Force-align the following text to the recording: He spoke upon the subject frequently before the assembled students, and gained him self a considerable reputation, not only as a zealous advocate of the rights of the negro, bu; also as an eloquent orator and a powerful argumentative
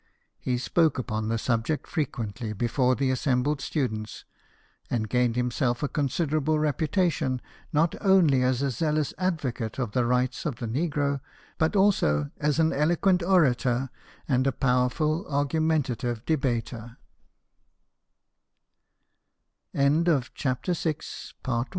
He 0.39 0.57
spoke 0.57 0.97
upon 0.97 1.27
the 1.27 1.37
subject 1.37 1.85
frequently 1.85 2.53
before 2.53 2.95
the 2.95 3.11
assembled 3.11 3.61
students, 3.61 4.25
and 4.89 5.07
gained 5.07 5.35
him 5.35 5.51
self 5.51 5.83
a 5.83 5.87
considerable 5.87 6.57
reputation, 6.57 7.39
not 7.71 7.93
only 8.03 8.41
as 8.41 8.63
a 8.63 8.71
zealous 8.71 9.13
advocate 9.19 9.77
of 9.77 9.91
the 9.91 10.03
rights 10.03 10.43
of 10.43 10.55
the 10.55 10.65
negro, 10.65 11.19
bu; 11.59 11.67
also 11.77 12.31
as 12.39 12.57
an 12.57 12.73
eloquent 12.73 13.21
orator 13.21 13.91
and 14.27 14.47
a 14.47 14.51
powerful 14.51 15.23
argumentative 15.29 16.23